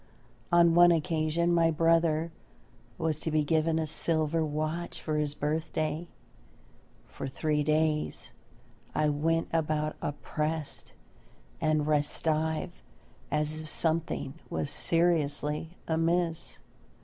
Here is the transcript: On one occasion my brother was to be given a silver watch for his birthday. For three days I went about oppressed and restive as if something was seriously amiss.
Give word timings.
On 0.51 0.73
one 0.73 0.91
occasion 0.91 1.53
my 1.53 1.69
brother 1.69 2.31
was 2.97 3.19
to 3.19 3.29
be 3.29 3.43
given 3.43 3.77
a 3.77 3.85
silver 3.85 4.43
watch 4.43 4.99
for 4.99 5.17
his 5.17 5.35
birthday. 5.35 6.07
For 7.05 7.27
three 7.27 7.61
days 7.61 8.31
I 8.95 9.09
went 9.09 9.49
about 9.53 9.95
oppressed 10.01 10.93
and 11.61 11.85
restive 11.85 12.81
as 13.29 13.61
if 13.61 13.69
something 13.69 14.33
was 14.49 14.71
seriously 14.71 15.77
amiss. 15.87 16.57